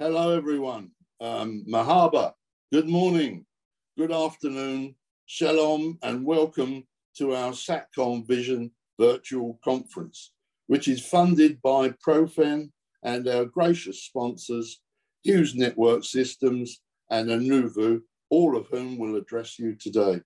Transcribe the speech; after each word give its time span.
Hello, 0.00 0.30
everyone. 0.30 0.92
Um, 1.20 1.64
Mahaba, 1.68 2.32
good 2.72 2.88
morning, 2.88 3.44
good 3.98 4.12
afternoon, 4.12 4.94
shalom, 5.26 5.98
and 6.04 6.24
welcome 6.24 6.84
to 7.16 7.34
our 7.34 7.50
SATCOM 7.50 8.24
Vision 8.28 8.70
virtual 8.96 9.58
conference, 9.64 10.34
which 10.68 10.86
is 10.86 11.04
funded 11.04 11.60
by 11.62 11.88
Profen 12.06 12.70
and 13.02 13.26
our 13.26 13.44
gracious 13.44 14.04
sponsors, 14.04 14.80
Hughes 15.24 15.56
Network 15.56 16.04
Systems 16.04 16.80
and 17.10 17.28
Anuvu, 17.28 18.00
all 18.30 18.56
of 18.56 18.68
whom 18.68 18.98
will 18.98 19.16
address 19.16 19.58
you 19.58 19.74
today. 19.74 20.20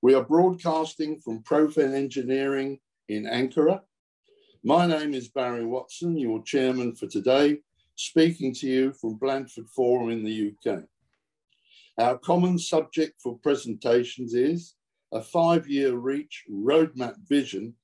We 0.00 0.14
are 0.14 0.22
broadcasting 0.22 1.18
from 1.18 1.42
Profen 1.42 1.92
Engineering 1.92 2.78
in 3.08 3.24
Ankara. 3.24 3.80
My 4.62 4.86
name 4.86 5.12
is 5.12 5.28
Barry 5.28 5.66
Watson, 5.66 6.16
your 6.16 6.40
chairman 6.44 6.94
for 6.94 7.08
today, 7.08 7.58
speaking 7.96 8.52
to 8.54 8.66
you 8.66 8.92
from 8.92 9.18
Blandford 9.18 9.68
Forum 9.68 10.10
in 10.10 10.24
the 10.24 10.52
UK. 10.52 10.84
Our 11.98 12.18
common 12.18 12.58
subject 12.58 13.20
for 13.22 13.38
presentations 13.38 14.34
is 14.34 14.74
a 15.12 15.22
five-year 15.22 15.94
reach 15.96 16.44
roadmap 16.50 17.14
vision 17.28 17.74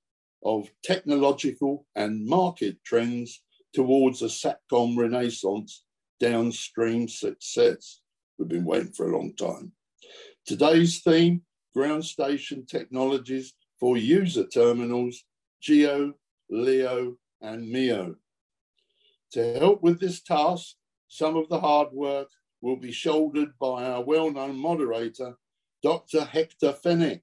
of 0.44 0.68
technological 0.82 1.86
and 1.94 2.26
market 2.26 2.78
trends 2.84 3.42
towards 3.72 4.22
a 4.22 4.26
SATCOM 4.26 4.96
renaissance 4.96 5.84
downstream 6.18 7.06
success. 7.08 8.00
We've 8.38 8.48
been 8.48 8.64
waiting 8.64 8.92
for 8.92 9.08
a 9.10 9.16
long 9.16 9.34
time. 9.36 9.72
Today's 10.44 11.02
theme, 11.02 11.42
ground 11.74 12.04
station 12.04 12.66
technologies 12.66 13.54
for 13.78 13.96
user 13.96 14.46
terminals, 14.46 15.22
GEO, 15.62 16.14
LEO, 16.50 17.16
and 17.40 17.70
MEO. 17.70 18.16
To 19.32 19.58
help 19.58 19.82
with 19.82 20.00
this 20.00 20.20
task, 20.20 20.74
some 21.08 21.36
of 21.36 21.48
the 21.48 21.60
hard 21.60 21.92
work 21.92 22.28
will 22.60 22.76
be 22.76 22.92
shouldered 22.92 23.58
by 23.60 23.84
our 23.84 24.02
well-known 24.02 24.56
moderator, 24.56 25.36
Dr. 25.82 26.24
Hector 26.24 26.72
Fenech, 26.72 27.22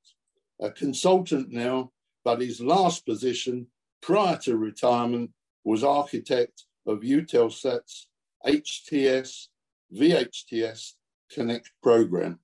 a 0.61 0.71
consultant 0.71 1.51
now, 1.51 1.91
but 2.23 2.41
his 2.41 2.61
last 2.61 3.05
position 3.05 3.67
prior 4.01 4.37
to 4.37 4.57
retirement 4.57 5.31
was 5.63 5.83
architect 5.83 6.63
of 6.85 6.99
Eutelsat's 6.99 8.07
HTS 8.45 9.47
VHTS 9.93 10.93
Connect 11.31 11.69
program. 11.83 12.39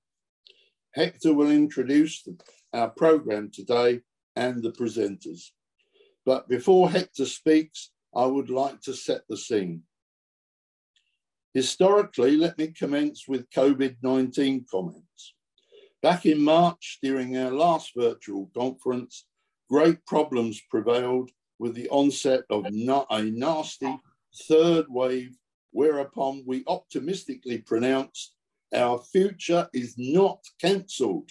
Hector 0.92 1.32
will 1.32 1.50
introduce 1.50 2.26
our 2.72 2.90
program 2.90 3.50
today 3.50 4.00
and 4.36 4.62
the 4.62 4.72
presenters. 4.72 5.50
But 6.26 6.48
before 6.48 6.90
Hector 6.90 7.26
speaks, 7.26 7.90
I 8.16 8.26
would 8.26 8.50
like 8.50 8.80
to 8.82 8.94
set 8.94 9.22
the 9.28 9.36
scene. 9.36 9.82
Historically, 11.52 12.36
let 12.36 12.58
me 12.58 12.68
commence 12.68 13.26
with 13.28 13.50
COVID-19 13.50 14.64
comments. 14.70 15.34
Back 16.02 16.26
in 16.26 16.42
March, 16.42 16.98
during 17.02 17.36
our 17.36 17.50
last 17.50 17.92
virtual 17.96 18.50
conference, 18.56 19.26
great 19.70 20.04
problems 20.06 20.60
prevailed 20.70 21.30
with 21.58 21.74
the 21.74 21.88
onset 21.88 22.42
of 22.50 22.64
a 22.66 23.22
nasty 23.22 23.98
third 24.48 24.86
wave, 24.88 25.36
whereupon 25.70 26.42
we 26.46 26.64
optimistically 26.66 27.58
pronounced 27.58 28.34
our 28.74 29.00
future 29.12 29.68
is 29.72 29.94
not 29.96 30.40
cancelled. 30.60 31.30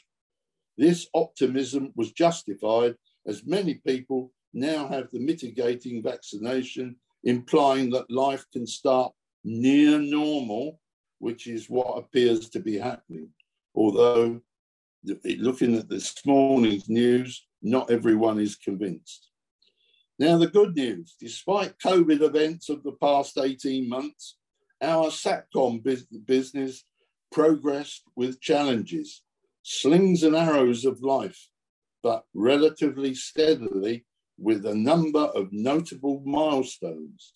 This 0.78 1.08
optimism 1.14 1.92
was 1.96 2.14
justified 2.14 2.96
as 3.28 3.46
many 3.46 3.76
people 3.76 4.32
now 4.54 4.88
have 4.88 5.10
the 5.12 5.20
mitigating 5.20 6.02
vaccination, 6.04 6.96
implying 7.24 7.90
that 7.92 8.10
life 8.12 8.46
can 8.54 8.68
start 8.68 9.12
near 9.44 10.00
normal, 10.00 10.80
which 11.20 11.48
is 11.48 11.70
what 11.70 11.98
appears 11.98 12.50
to 12.50 12.60
be 12.60 12.78
happening. 12.78 13.30
Although 13.76 14.42
looking 15.06 15.76
at 15.76 15.90
this 15.90 16.14
morning's 16.26 16.88
news, 16.88 17.46
not 17.62 17.90
everyone 17.90 18.40
is 18.40 18.56
convinced. 18.56 19.30
Now, 20.20 20.38
the 20.38 20.48
good 20.48 20.76
news 20.76 21.16
despite 21.20 21.80
COVID 21.80 22.22
events 22.22 22.70
of 22.70 22.84
the 22.84 22.94
past 22.94 23.38
18 23.38 23.90
months, 23.90 24.38
our 24.82 25.08
SATCOM 25.08 25.84
business 26.26 26.84
progressed 27.32 28.04
with 28.16 28.40
challenges, 28.40 29.24
slings 29.64 30.24
and 30.24 30.36
arrows 30.36 30.86
of 30.86 31.02
life, 31.02 31.50
but 32.04 32.26
relatively 32.34 33.16
steadily 33.16 34.06
with 34.44 34.66
a 34.66 34.76
number 34.76 35.26
of 35.36 35.52
notable 35.52 36.22
milestones. 36.26 37.34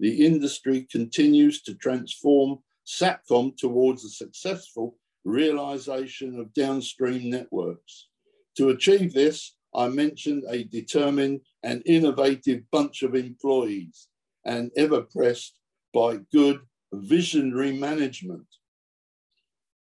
The 0.00 0.24
industry 0.26 0.86
continues 0.90 1.62
to 1.62 1.74
transform 1.74 2.58
SATCOM 2.86 3.56
towards 3.56 4.04
a 4.04 4.10
successful 4.10 4.96
realization 5.24 6.38
of 6.38 6.54
downstream 6.54 7.30
networks. 7.30 8.08
To 8.56 8.70
achieve 8.70 9.12
this, 9.12 9.54
I 9.74 9.88
mentioned 9.88 10.44
a 10.48 10.64
determined 10.64 11.40
and 11.62 11.82
innovative 11.84 12.62
bunch 12.70 13.02
of 13.02 13.14
employees 13.14 14.08
and 14.44 14.70
ever 14.76 15.02
pressed 15.02 15.58
by 15.92 16.18
good 16.32 16.60
visionary 16.92 17.72
management. 17.72 18.46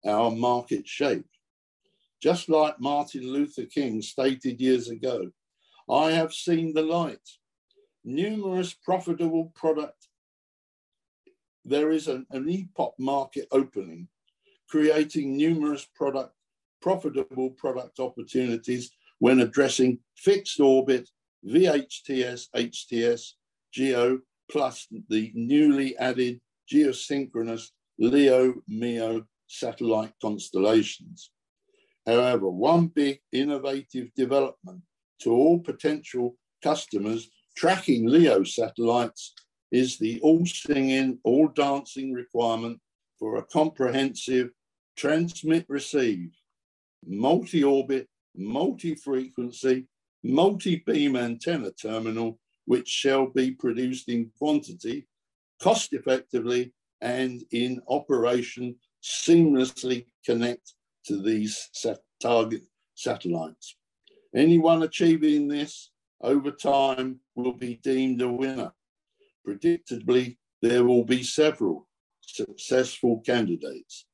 Our 0.06 0.32
market 0.32 0.88
shape. 0.88 1.26
Just 2.22 2.50
like 2.50 2.80
Martin 2.80 3.32
Luther 3.32 3.66
King 3.66 4.02
stated 4.02 4.60
years 4.60 4.90
ago, 4.90 5.30
I 5.90 6.12
have 6.12 6.34
seen 6.34 6.74
the 6.74 6.82
light. 6.84 7.28
Numerous 8.04 8.74
profitable 8.74 9.52
product. 9.56 10.08
There 11.66 11.92
is 11.92 12.08
an, 12.08 12.26
an 12.32 12.50
epoch 12.50 12.96
market 12.98 13.48
opening 13.52 14.08
creating 14.70 15.38
numerous 15.38 15.88
product, 15.96 16.34
profitable 16.82 17.52
product 17.52 18.00
opportunities 18.00 18.92
when 19.20 19.40
addressing 19.40 20.00
fixed 20.16 20.60
orbit, 20.60 21.10
VHTS, 21.46 22.48
HTS, 22.56 23.32
GEO, 23.74 24.20
plus 24.52 24.88
the 25.10 25.32
newly 25.34 25.98
added 25.98 26.40
geosynchronous 26.72 27.70
LEO, 28.00 28.56
MEO 28.68 29.26
satellite 29.48 30.14
constellations. 30.22 31.32
However, 32.06 32.50
one 32.50 32.88
big 32.88 33.20
innovative 33.32 34.14
development 34.16 34.82
to 35.22 35.32
all 35.32 35.60
potential 35.60 36.36
customers 36.64 37.30
tracking 37.56 38.06
LEO 38.08 38.44
satellites 38.44 39.34
is 39.72 39.98
the 39.98 40.20
all 40.22 40.46
singing, 40.46 41.20
all 41.24 41.48
dancing 41.50 42.14
requirement 42.14 42.80
for 43.20 43.38
a 43.38 43.44
comprehensive 43.44 44.50
transmit 44.96 45.66
receive, 45.68 46.32
multi 47.06 47.64
orbit, 47.64 48.08
multi 48.36 48.96
frequency, 48.96 49.86
multi 50.24 50.78
beam 50.86 51.16
antenna 51.16 51.72
terminal, 51.72 52.40
which 52.66 52.88
shall 52.88 53.28
be 53.28 53.52
produced 53.52 54.10
in 54.10 54.30
quantity, 54.38 55.08
cost 55.62 55.94
effectively, 55.94 56.74
and 57.02 57.44
in 57.52 57.82
operation 57.88 58.76
seamlessly 59.04 60.06
connect 60.26 60.74
to 61.06 61.22
these 61.22 61.70
target 62.22 62.62
satellites. 62.96 63.77
Anyone 64.38 64.84
achieving 64.84 65.48
this 65.48 65.90
over 66.22 66.52
time 66.52 67.20
will 67.34 67.54
be 67.54 67.80
deemed 67.82 68.22
a 68.22 68.30
winner. 68.30 68.72
Predictably, 69.48 70.38
there 70.62 70.84
will 70.84 71.04
be 71.04 71.24
several 71.24 71.88
successful 72.22 73.24
candidates. 73.26 74.06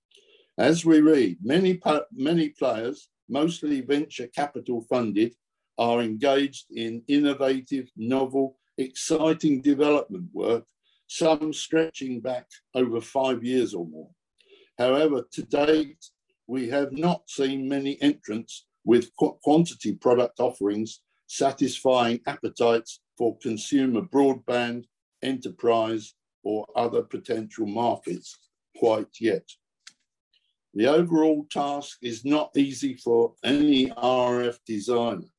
As 0.57 0.85
we 0.85 1.01
read, 1.01 1.39
many, 1.43 1.77
many 2.13 2.49
players, 2.49 3.09
mostly 3.27 3.81
venture 3.81 4.27
capital 4.27 4.85
funded, 4.89 5.35
are 5.77 6.01
engaged 6.01 6.67
in 6.71 7.03
innovative, 7.09 7.89
novel, 7.97 8.57
exciting 8.77 9.61
development 9.61 10.29
work, 10.31 10.63
some 11.07 11.51
stretching 11.51 12.21
back 12.21 12.47
over 12.75 13.01
five 13.01 13.43
years 13.43 13.73
or 13.73 13.85
more. 13.87 14.11
However, 14.77 15.27
to 15.33 15.43
date, 15.43 16.05
we 16.47 16.69
have 16.69 16.93
not 16.93 17.29
seen 17.29 17.67
many 17.67 18.01
entrants 18.01 18.67
with 18.85 19.09
qu 19.17 19.37
quantity 19.43 19.93
product 19.93 20.39
offerings 20.39 21.01
satisfying 21.27 22.19
appetites 22.27 22.99
for 23.17 23.37
consumer 23.37 24.01
broadband, 24.01 24.85
enterprise, 25.21 26.13
or 26.43 26.67
other 26.75 27.01
potential 27.01 27.65
markets 27.65 28.37
quite 28.77 29.19
yet. 29.19 29.47
The 30.73 30.87
overall 30.87 31.45
task 31.49 31.99
is 32.01 32.25
not 32.25 32.57
easy 32.57 32.95
for 32.95 33.33
any 33.43 33.89
RF 33.91 34.57
designer. 34.65 35.29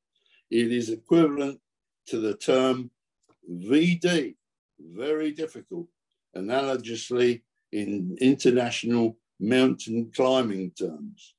It 0.50 0.72
is 0.72 0.90
equivalent 0.90 1.60
to 2.06 2.18
the 2.18 2.36
term 2.36 2.90
VD, 3.50 4.36
very 4.80 5.32
difficult, 5.32 5.88
analogously 6.36 7.42
in 7.72 8.16
international 8.20 9.18
mountain 9.40 10.10
climbing 10.14 10.70
terms. 10.70 11.34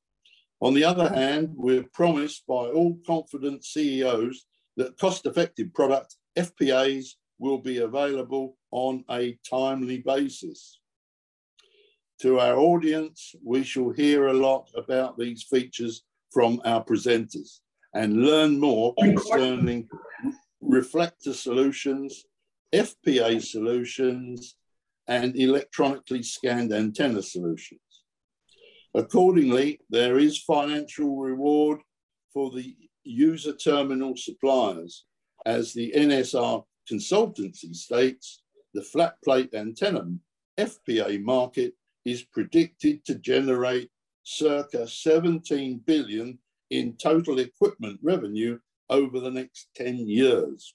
On 0.61 0.73
the 0.73 0.83
other 0.83 1.09
hand, 1.09 1.49
we're 1.55 1.83
promised 1.93 2.45
by 2.47 2.53
all 2.53 2.97
confident 3.05 3.65
CEOs 3.65 4.45
that 4.77 4.97
cost-effective 4.97 5.73
product 5.73 6.15
FPAs 6.37 7.15
will 7.39 7.57
be 7.57 7.79
available 7.79 8.57
on 8.71 9.03
a 9.09 9.37
timely 9.49 9.99
basis. 9.99 10.79
To 12.21 12.39
our 12.39 12.57
audience, 12.57 13.35
we 13.43 13.63
shall 13.63 13.89
hear 13.89 14.27
a 14.27 14.33
lot 14.33 14.69
about 14.75 15.17
these 15.17 15.43
features 15.43 16.03
from 16.31 16.61
our 16.63 16.83
presenters 16.83 17.59
and 17.93 18.23
learn 18.25 18.59
more 18.59 18.93
concerning 18.95 19.89
reflector 20.61 21.33
solutions, 21.33 22.25
FPA 22.73 23.41
solutions, 23.41 24.55
and 25.07 25.35
electronically 25.35 26.23
scanned 26.23 26.73
antenna 26.73 27.21
solutions. 27.21 27.79
Accordingly, 28.95 29.81
there 29.89 30.17
is 30.17 30.37
financial 30.41 31.17
reward 31.17 31.79
for 32.33 32.49
the 32.51 32.75
user 33.03 33.53
terminal 33.53 34.15
suppliers 34.15 35.03
as 35.45 35.73
the 35.73 35.91
NSR 35.95 36.63
consultancy 36.89 37.75
states 37.75 38.43
the 38.73 38.81
flat 38.81 39.15
plate 39.23 39.53
antenna 39.53 40.05
FPA 40.57 41.21
market 41.21 41.73
is 42.05 42.23
predicted 42.23 43.03
to 43.05 43.15
generate 43.15 43.89
circa 44.23 44.87
17 44.87 45.81
billion 45.85 46.39
in 46.69 46.95
total 46.95 47.39
equipment 47.39 47.99
revenue 48.01 48.57
over 48.89 49.19
the 49.19 49.31
next 49.31 49.67
10 49.75 50.07
years. 50.07 50.73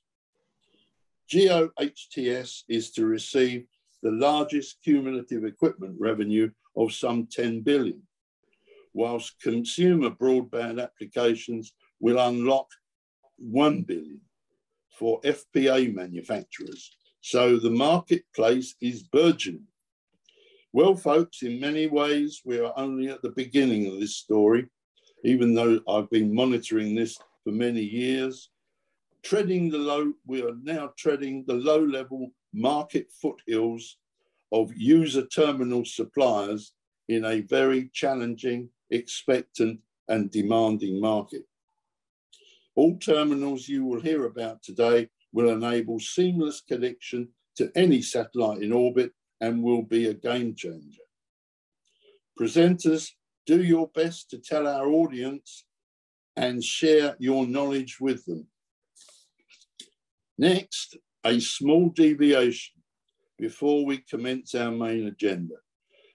Geo 1.28 1.70
HTS 1.80 2.64
is 2.68 2.90
to 2.92 3.06
receive 3.06 3.66
the 4.02 4.10
largest 4.10 4.78
cumulative 4.82 5.44
equipment 5.44 5.96
revenue 5.98 6.50
of 6.76 6.92
some 6.92 7.26
10 7.26 7.60
billion, 7.60 8.02
whilst 8.92 9.40
consumer 9.40 10.10
broadband 10.10 10.82
applications 10.82 11.74
will 12.00 12.18
unlock 12.18 12.68
1 13.38 13.82
billion 13.82 14.20
for 14.90 15.20
FPA 15.22 15.94
manufacturers. 15.94 16.96
So 17.20 17.58
the 17.58 17.70
marketplace 17.70 18.74
is 18.80 19.02
burgeoning. 19.02 19.66
Well, 20.72 20.94
folks, 20.94 21.42
in 21.42 21.60
many 21.60 21.86
ways, 21.86 22.42
we 22.44 22.58
are 22.60 22.72
only 22.76 23.08
at 23.08 23.22
the 23.22 23.30
beginning 23.30 23.86
of 23.86 23.98
this 23.98 24.16
story, 24.16 24.66
even 25.24 25.54
though 25.54 25.80
I've 25.88 26.10
been 26.10 26.34
monitoring 26.34 26.94
this 26.94 27.18
for 27.44 27.52
many 27.52 27.82
years. 27.82 28.50
Treading 29.22 29.70
the 29.70 29.78
low, 29.78 30.12
we 30.26 30.42
are 30.42 30.54
now 30.62 30.92
treading 30.96 31.44
the 31.46 31.54
low 31.54 31.84
level 31.84 32.30
market 32.52 33.10
foothills 33.20 33.96
of 34.52 34.72
user 34.74 35.26
terminal 35.26 35.84
suppliers 35.84 36.72
in 37.08 37.24
a 37.24 37.40
very 37.40 37.90
challenging, 37.92 38.68
expectant, 38.90 39.80
and 40.08 40.30
demanding 40.30 41.00
market. 41.00 41.42
All 42.74 42.98
terminals 42.98 43.68
you 43.68 43.84
will 43.84 44.00
hear 44.00 44.26
about 44.26 44.62
today 44.62 45.08
will 45.32 45.50
enable 45.50 46.00
seamless 46.00 46.60
connection 46.60 47.28
to 47.56 47.70
any 47.76 48.02
satellite 48.02 48.62
in 48.62 48.72
orbit 48.72 49.12
and 49.40 49.62
will 49.62 49.82
be 49.82 50.06
a 50.06 50.14
game 50.14 50.54
changer. 50.54 51.02
Presenters, 52.38 53.10
do 53.46 53.62
your 53.62 53.88
best 53.88 54.30
to 54.30 54.38
tell 54.38 54.66
our 54.66 54.88
audience 54.88 55.64
and 56.36 56.64
share 56.64 57.16
your 57.18 57.46
knowledge 57.46 57.98
with 58.00 58.24
them. 58.24 58.46
Next, 60.38 60.96
a 61.24 61.38
small 61.38 61.90
deviation 61.90 62.80
before 63.38 63.84
we 63.84 63.98
commence 63.98 64.54
our 64.54 64.70
main 64.70 65.06
agenda. 65.06 65.56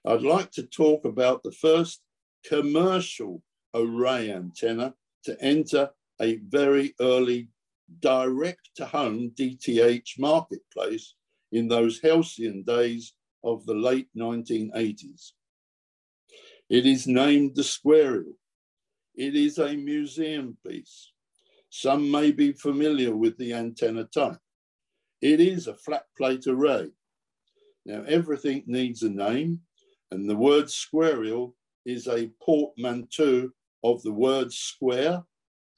I'd 0.05 0.21
like 0.21 0.51
to 0.51 0.63
talk 0.63 1.05
about 1.05 1.43
the 1.43 1.51
first 1.51 2.01
commercial 2.47 3.41
array 3.73 4.31
antenna 4.31 4.93
to 5.23 5.41
enter 5.41 5.89
a 6.21 6.37
very 6.47 6.93
early 7.01 7.49
direct 7.99 8.69
to 8.75 8.85
home 8.85 9.31
DTH 9.37 10.17
marketplace 10.17 11.15
in 11.51 11.67
those 11.67 11.99
halcyon 12.01 12.63
days 12.63 13.13
of 13.43 13.65
the 13.65 13.73
late 13.73 14.07
1980s. 14.17 15.31
It 16.69 16.85
is 16.85 17.05
named 17.05 17.55
the 17.55 17.63
Squarial. 17.63 18.33
It 19.15 19.35
is 19.35 19.59
a 19.59 19.75
museum 19.75 20.57
piece. 20.67 21.11
Some 21.69 22.09
may 22.09 22.31
be 22.31 22.53
familiar 22.53 23.15
with 23.15 23.37
the 23.37 23.53
antenna 23.53 24.05
type. 24.05 24.39
It 25.21 25.39
is 25.39 25.67
a 25.67 25.75
flat 25.75 26.05
plate 26.17 26.47
array. 26.47 26.89
Now, 27.85 28.03
everything 28.07 28.63
needs 28.65 29.03
a 29.03 29.09
name, 29.09 29.61
and 30.11 30.29
the 30.29 30.35
word 30.35 30.69
squarial 30.69 31.55
is 31.85 32.07
a 32.07 32.31
portmanteau 32.41 33.49
of 33.83 34.01
the 34.03 34.11
word 34.11 34.51
square 34.51 35.23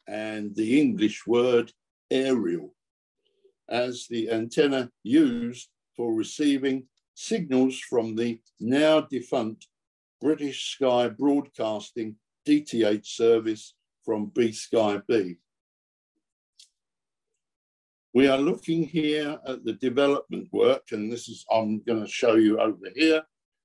and 0.07 0.56
the 0.56 0.80
English 0.80 1.27
word 1.27 1.71
aerial 2.09 2.74
as 3.69 4.07
the 4.09 4.31
antenna 4.31 4.89
used 5.04 5.69
for 5.95 6.13
receiving 6.13 6.88
signals 7.15 7.80
from 7.80 8.15
the 8.15 8.39
now 8.59 9.01
defunct 9.01 9.68
British 10.21 10.71
Sky 10.74 11.09
Broadcasting 11.09 12.15
DTH 12.48 13.06
service 13.06 13.74
from 14.06 14.27
B 14.27 14.51
Sky 14.51 15.01
B. 15.07 15.36
We 18.13 18.27
are 18.27 18.38
looking 18.38 18.83
here 18.83 19.38
at 19.45 19.63
the 19.63 19.74
development 19.74 20.48
work, 20.51 20.83
and 20.92 21.12
this 21.12 21.27
is, 21.27 21.45
I'm 21.51 21.83
going 21.83 22.03
to 22.03 22.10
show 22.10 22.36
you 22.36 22.60
over 22.60 22.88
here. 22.95 23.21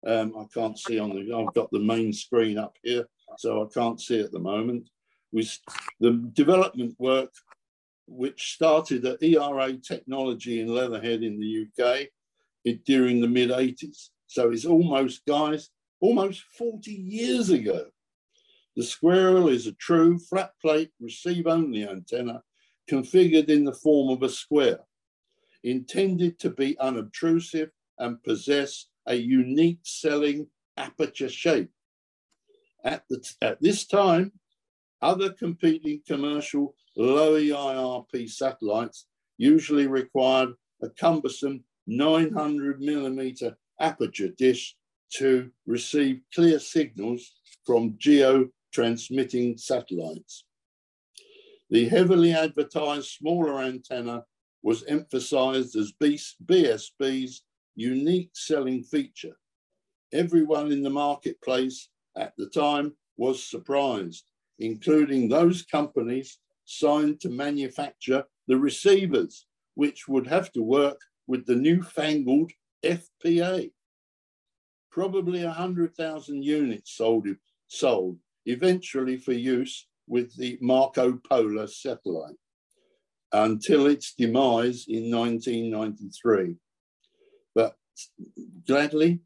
Um, 0.06 0.34
I 0.38 0.44
can't 0.52 0.78
see 0.78 0.98
on 0.98 1.10
the, 1.10 1.32
I've 1.34 1.54
got 1.54 1.70
the 1.70 1.78
main 1.78 2.12
screen 2.12 2.58
up 2.58 2.76
here, 2.82 3.06
so 3.38 3.62
I 3.62 3.66
can't 3.72 4.00
see 4.00 4.20
at 4.20 4.32
the 4.32 4.38
moment. 4.38 4.88
With 5.32 5.58
the 6.00 6.30
development 6.34 6.94
work 6.98 7.30
which 8.06 8.54
started 8.54 9.04
at 9.06 9.22
ERA 9.22 9.72
Technology 9.74 10.60
in 10.60 10.68
Leatherhead 10.68 11.22
in 11.22 11.38
the 11.40 11.66
UK 11.66 12.08
it, 12.64 12.84
during 12.84 13.20
the 13.20 13.28
mid 13.28 13.50
80s. 13.50 14.08
So 14.26 14.50
it's 14.50 14.66
almost, 14.66 15.24
guys, 15.26 15.70
almost 16.00 16.42
40 16.58 16.90
years 16.90 17.50
ago. 17.50 17.86
The 18.76 18.82
squarial 18.82 19.48
is 19.48 19.66
a 19.66 19.72
true 19.72 20.18
flat 20.18 20.52
plate 20.60 20.90
receive 21.00 21.46
only 21.46 21.86
antenna 21.86 22.42
configured 22.90 23.48
in 23.48 23.64
the 23.64 23.72
form 23.72 24.10
of 24.10 24.22
a 24.22 24.28
square, 24.28 24.80
intended 25.62 26.38
to 26.40 26.50
be 26.50 26.78
unobtrusive 26.78 27.70
and 27.98 28.22
possess 28.22 28.86
a 29.06 29.14
unique 29.14 29.80
selling 29.82 30.46
aperture 30.76 31.28
shape. 31.28 31.70
At, 32.84 33.04
the, 33.08 33.24
at 33.40 33.60
this 33.60 33.86
time, 33.86 34.32
other 35.00 35.32
competing 35.32 36.00
commercial 36.06 36.74
low 36.96 37.34
EIRP 37.34 38.30
satellites 38.30 39.06
usually 39.38 39.86
required 39.86 40.50
a 40.82 40.88
cumbersome 40.90 41.64
900 41.86 42.80
millimeter 42.80 43.56
aperture 43.80 44.28
dish 44.28 44.76
to 45.14 45.50
receive 45.66 46.20
clear 46.34 46.58
signals 46.58 47.32
from 47.66 47.94
geo 47.98 48.48
transmitting 48.72 49.56
satellites. 49.56 50.44
The 51.70 51.88
heavily 51.88 52.32
advertised 52.32 53.08
smaller 53.08 53.60
antenna 53.60 54.24
was 54.62 54.84
emphasized 54.84 55.76
as 55.76 55.92
BSB's 55.92 57.42
unique 57.74 58.30
selling 58.34 58.82
feature. 58.82 59.36
Everyone 60.12 60.70
in 60.72 60.82
the 60.82 60.90
marketplace 60.90 61.88
at 62.16 62.34
the 62.36 62.48
time 62.50 62.94
was 63.16 63.42
surprised, 63.42 64.24
including 64.58 65.28
those 65.28 65.62
companies 65.62 66.38
signed 66.64 67.20
to 67.20 67.30
manufacture 67.30 68.24
the 68.46 68.56
receivers, 68.56 69.46
which 69.74 70.08
would 70.08 70.26
have 70.26 70.52
to 70.52 70.62
work 70.62 70.98
with 71.26 71.46
the 71.46 71.56
newfangled 71.56 72.52
FPA. 72.84 73.70
Probably 74.90 75.44
100,000 75.44 76.42
units 76.42 76.96
sold, 76.96 77.26
sold 77.68 78.18
eventually 78.44 79.16
for 79.16 79.32
use 79.32 79.86
with 80.06 80.36
the 80.36 80.58
Marco 80.60 81.18
Polo 81.26 81.66
satellite 81.66 82.36
until 83.32 83.86
its 83.86 84.14
demise 84.14 84.84
in 84.88 85.10
1993. 85.10 86.56
But 87.54 87.76
gladly, 88.66 89.20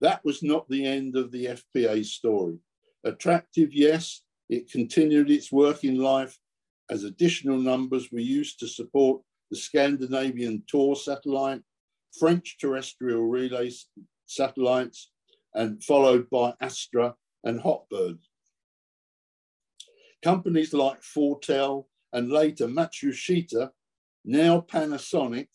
that 0.00 0.24
was 0.24 0.42
not 0.42 0.68
the 0.68 0.86
end 0.86 1.16
of 1.16 1.30
the 1.30 1.46
FPA 1.46 2.04
story. 2.04 2.58
Attractive, 3.04 3.72
yes, 3.72 4.22
it 4.48 4.70
continued 4.70 5.30
its 5.30 5.52
working 5.52 5.96
life 5.96 6.38
as 6.90 7.04
additional 7.04 7.58
numbers 7.58 8.10
were 8.10 8.18
used 8.18 8.58
to 8.60 8.66
support 8.66 9.22
the 9.50 9.56
Scandinavian 9.56 10.62
Thor 10.70 10.96
satellite, 10.96 11.62
French 12.18 12.58
terrestrial 12.58 13.22
relay 13.22 13.70
satellites, 14.26 15.10
and 15.54 15.82
followed 15.82 16.28
by 16.30 16.54
Astra 16.60 17.14
and 17.44 17.60
Hotbird. 17.60 18.18
Companies 20.22 20.74
like 20.74 21.00
Fortel 21.02 21.86
and 22.12 22.30
later 22.30 22.66
Matsushita, 22.66 23.70
now 24.24 24.60
Panasonic, 24.60 25.48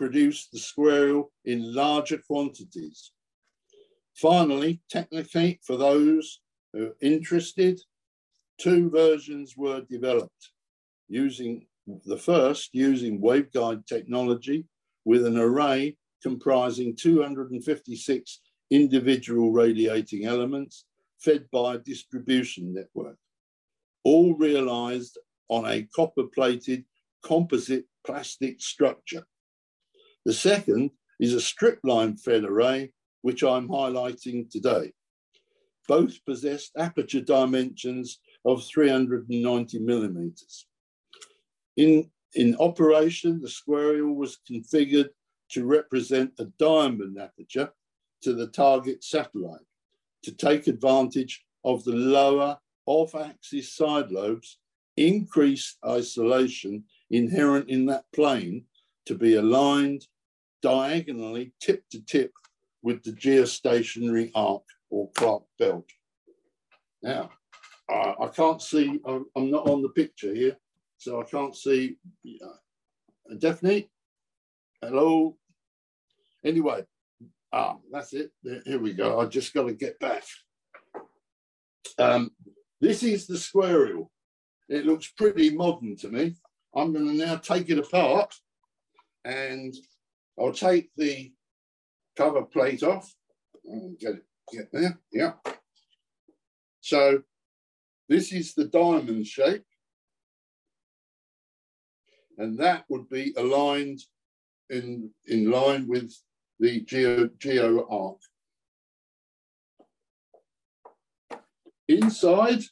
produced 0.00 0.50
the 0.50 0.58
squarial 0.58 1.30
in 1.44 1.74
larger 1.74 2.16
quantities. 2.16 3.12
Finally, 4.14 4.80
technically, 4.88 5.60
for 5.62 5.76
those 5.76 6.40
who 6.72 6.86
are 6.86 6.96
interested, 7.02 7.78
two 8.58 8.88
versions 8.88 9.58
were 9.58 9.82
developed 9.90 10.52
using 11.08 11.66
the 12.06 12.16
first 12.16 12.70
using 12.72 13.20
waveguide 13.20 13.84
technology 13.84 14.64
with 15.04 15.26
an 15.26 15.36
array 15.36 15.94
comprising 16.22 16.96
256 16.96 18.40
individual 18.70 19.52
radiating 19.52 20.24
elements 20.24 20.86
fed 21.18 21.44
by 21.52 21.74
a 21.74 21.78
distribution 21.78 22.72
network, 22.72 23.18
all 24.04 24.34
realized 24.36 25.18
on 25.48 25.66
a 25.66 25.86
copper 25.94 26.24
plated 26.34 26.86
composite 27.22 27.84
plastic 28.06 28.62
structure. 28.62 29.26
The 30.24 30.34
second 30.34 30.90
is 31.18 31.34
a 31.34 31.40
strip 31.40 31.80
line 31.82 32.16
fed 32.16 32.44
array, 32.44 32.92
which 33.22 33.42
I'm 33.42 33.68
highlighting 33.68 34.50
today. 34.50 34.92
Both 35.88 36.24
possessed 36.24 36.72
aperture 36.76 37.20
dimensions 37.20 38.20
of 38.44 38.64
390 38.64 39.78
millimeters. 39.80 40.66
In, 41.76 42.10
in 42.34 42.56
operation, 42.56 43.40
the 43.40 43.48
squarial 43.48 44.14
was 44.14 44.38
configured 44.50 45.08
to 45.52 45.64
represent 45.64 46.32
a 46.38 46.46
diamond 46.58 47.18
aperture 47.18 47.70
to 48.22 48.34
the 48.34 48.46
target 48.48 49.02
satellite 49.02 49.60
to 50.22 50.32
take 50.32 50.66
advantage 50.66 51.44
of 51.64 51.82
the 51.84 51.92
lower 51.92 52.58
off-axis 52.86 53.74
side 53.74 54.10
lobes, 54.10 54.58
increased 54.96 55.78
isolation 55.84 56.84
inherent 57.10 57.68
in 57.68 57.86
that 57.86 58.04
plane 58.14 58.64
to 59.10 59.16
be 59.16 59.34
aligned 59.34 60.06
diagonally 60.62 61.52
tip 61.60 61.82
to 61.90 62.00
tip 62.02 62.30
with 62.80 63.02
the 63.02 63.10
geostationary 63.10 64.30
arc 64.36 64.62
or 64.88 65.10
Clarke 65.16 65.42
belt. 65.58 65.88
Now, 67.02 67.30
I, 67.88 68.14
I 68.20 68.28
can't 68.28 68.62
see, 68.62 69.00
I'm, 69.04 69.26
I'm, 69.34 69.50
not 69.50 69.68
on 69.68 69.82
the 69.82 69.88
picture 69.88 70.32
here, 70.32 70.56
so 70.96 71.20
I 71.20 71.24
can't 71.24 71.56
see. 71.56 71.96
Uh, 72.24 73.34
Daphne, 73.36 73.90
hello. 74.80 75.36
Anyway, 76.44 76.84
ah, 77.52 77.78
that's 77.90 78.12
it. 78.12 78.30
Here 78.64 78.78
we 78.78 78.92
go. 78.92 79.18
I 79.18 79.26
just 79.26 79.52
got 79.52 79.66
to 79.66 79.72
get 79.72 79.98
back. 79.98 80.22
Um, 81.98 82.30
this 82.80 83.02
is 83.02 83.26
the 83.26 83.38
squarial. 83.38 84.12
It 84.68 84.86
looks 84.86 85.08
pretty 85.08 85.50
modern 85.50 85.96
to 85.96 86.10
me. 86.10 86.36
I'm 86.76 86.92
going 86.92 87.08
to 87.08 87.14
now 87.14 87.38
take 87.38 87.70
it 87.70 87.78
apart 87.78 88.32
and 89.24 89.74
I'll 90.38 90.52
take 90.52 90.90
the 90.96 91.32
cover 92.16 92.42
plate 92.42 92.82
off. 92.82 93.12
Get 93.98 94.14
it, 94.16 94.24
get 94.52 94.72
there, 94.72 94.98
yeah. 95.12 95.32
So 96.80 97.22
this 98.08 98.32
is 98.32 98.54
the 98.54 98.64
diamond 98.64 99.26
shape. 99.26 99.64
And 102.38 102.58
that 102.58 102.84
would 102.88 103.08
be 103.08 103.34
aligned 103.36 104.00
in, 104.70 105.10
in 105.26 105.50
line 105.50 105.86
with 105.86 106.12
the 106.58 106.80
geo, 106.80 107.28
geo 107.38 107.86
arc. 107.88 108.18
Inside, 111.86 112.62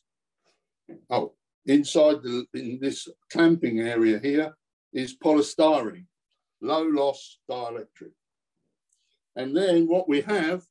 oh, 1.10 1.34
inside 1.66 2.22
the, 2.22 2.46
in 2.54 2.78
this 2.80 3.08
clamping 3.30 3.80
area 3.80 4.18
here 4.18 4.54
is 4.92 5.16
polystyrene, 5.16 6.06
low 6.60 6.82
loss 6.82 7.38
dielectric. 7.50 8.12
And 9.36 9.56
then 9.56 9.86
what 9.86 10.08
we 10.08 10.20
have, 10.22 10.64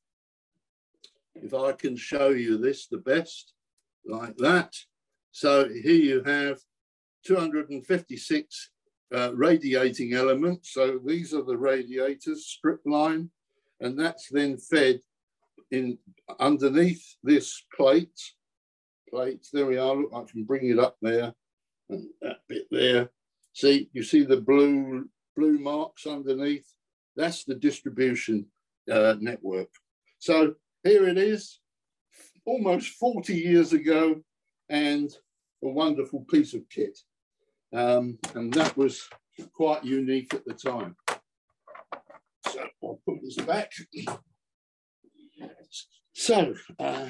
if 1.36 1.54
I 1.54 1.72
can 1.72 1.96
show 1.96 2.30
you 2.30 2.58
this 2.58 2.88
the 2.88 2.98
best, 2.98 3.54
like 4.06 4.38
that. 4.38 4.74
So 5.32 5.70
here 5.70 5.94
you 5.94 6.24
have 6.24 6.60
256 7.26 8.72
uh, 9.14 9.32
radiating 9.36 10.14
elements. 10.14 10.74
So 10.74 11.00
these 11.06 11.34
are 11.34 11.44
the 11.44 11.58
radiators, 11.58 12.48
strip 12.48 12.80
line, 12.86 13.30
and 13.80 14.00
that's 14.00 14.30
then 14.30 14.58
fed 14.58 15.00
in 15.72 15.98
underneath 16.40 17.04
this 17.24 17.64
plate. 17.76 18.20
Plate, 19.10 19.46
there 19.54 19.66
we 19.66 19.78
are. 19.78 19.96
Look, 19.96 20.12
I 20.14 20.24
can 20.30 20.44
bring 20.44 20.70
it 20.70 20.80
up 20.80 20.98
there, 21.02 21.34
and 21.90 22.08
that 22.22 22.40
bit 22.48 22.68
there. 22.72 23.10
See, 23.54 23.90
you 23.94 24.04
see 24.04 24.24
the 24.24 24.42
blue 24.42 25.08
blue 25.38 25.60
marks 25.60 26.08
underneath. 26.08 26.68
That's 27.16 27.44
the 27.44 27.56
distribution 27.56 28.48
uh, 28.92 29.16
network. 29.20 29.70
So 30.20 30.56
here 30.84 31.08
it 31.08 31.18
is, 31.18 31.60
almost 32.46 32.90
40 32.90 33.36
years 33.36 33.72
ago, 33.72 34.22
and 34.70 35.10
a 35.64 35.70
wonderful 35.70 36.26
piece 36.30 36.54
of 36.54 36.68
kit. 36.70 36.98
Um, 37.74 38.18
and 38.36 38.54
that 38.54 38.76
was 38.76 39.08
quite 39.54 39.84
unique 39.86 40.34
at 40.34 40.46
the 40.46 40.54
time. 40.54 40.96
So 42.50 42.68
I'll 42.84 43.00
put 43.06 43.22
this 43.22 43.38
back. 43.38 43.72
So 46.14 46.56
uh, 46.80 47.10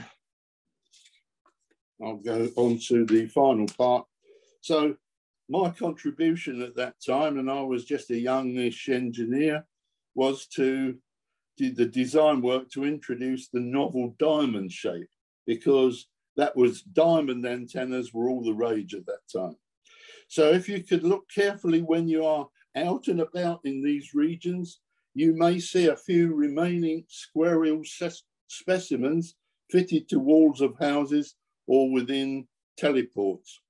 I'll 2.03 2.17
go 2.17 2.50
on 2.55 2.79
to 2.88 3.05
the 3.05 3.27
final 3.27 3.67
part. 3.77 4.05
So 4.62 4.96
my 5.50 5.70
contribution 5.70 6.62
at 6.62 6.75
that 6.75 6.96
time, 7.06 7.38
and 7.38 7.50
I 7.50 7.62
was 7.62 7.86
just 7.86 8.12
a 8.12 8.20
youngish 8.20 8.89
engineer, 8.89 9.66
was 10.16 10.48
to 10.48 10.98
do 11.58 11.72
the 11.72 11.86
design 11.86 12.42
work 12.42 12.70
to 12.72 12.86
introduce 12.86 13.50
the 13.50 13.60
novel 13.60 14.16
diamond 14.20 14.72
shape 14.72 15.10
because 15.46 16.08
that 16.36 16.56
was 16.56 16.82
diamond 16.82 17.46
antennas 17.46 18.13
were 18.13 18.30
all 18.30 18.44
the 18.44 18.54
rage 18.54 18.94
at 18.94 19.06
that 19.08 19.22
time. 19.34 19.56
So 20.27 20.51
if 20.51 20.68
you 20.70 20.84
could 20.84 21.04
look 21.04 21.25
carefully 21.34 21.82
when 21.82 22.08
you 22.08 22.25
are 22.25 22.48
out 22.75 23.08
and 23.08 23.22
about 23.22 23.62
in 23.63 23.82
these 23.82 24.13
regions, 24.13 24.82
you 25.13 25.36
may 25.36 25.60
see 25.60 25.88
a 25.88 25.96
few 25.96 26.36
remaining 26.36 27.06
squarial 27.08 27.82
specimens 28.48 29.36
fitted 29.72 30.08
to 30.10 30.20
walls 30.20 30.62
of 30.62 30.77
houses 30.80 31.36
or 31.66 31.92
within 31.92 32.48
teleports. 32.77 33.62